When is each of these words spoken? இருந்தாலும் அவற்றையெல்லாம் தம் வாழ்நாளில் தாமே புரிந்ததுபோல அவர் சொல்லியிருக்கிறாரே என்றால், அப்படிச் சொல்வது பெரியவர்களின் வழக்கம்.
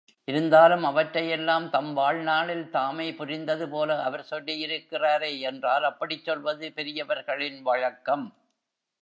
இருந்தாலும் 0.27 0.83
அவற்றையெல்லாம் 0.83 1.69
தம் 1.69 1.93
வாழ்நாளில் 1.93 2.69
தாமே 2.69 3.11
புரிந்ததுபோல 3.11 3.99
அவர் 4.01 4.25
சொல்லியிருக்கிறாரே 4.31 5.39
என்றால், 5.41 5.83
அப்படிச் 5.83 6.23
சொல்வது 6.23 6.71
பெரியவர்களின் 6.75 7.61
வழக்கம். 7.61 8.25